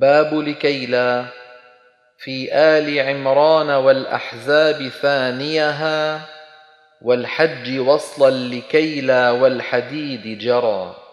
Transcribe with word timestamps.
باب 0.00 0.34
لكيلا 0.34 1.24
في 2.18 2.54
آل 2.54 3.00
عمران 3.00 3.70
والأحزاب 3.70 4.88
ثانيها 4.88 6.20
والحج 7.02 7.78
وصلا 7.78 8.30
لكيلا 8.30 9.30
والحديد 9.30 10.38
جرى. 10.38 11.05